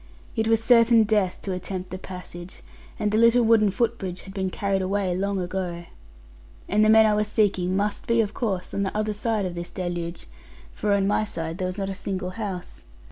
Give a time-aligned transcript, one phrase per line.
[0.35, 2.63] It was certain death to attempt the passage:
[2.97, 5.85] and the little wooden footbridge had been carried away long ago.
[6.67, 9.53] And the men I was seeking must be, of course, on the other side of
[9.53, 10.25] this deluge,
[10.71, 12.81] for on my side there was not a single house.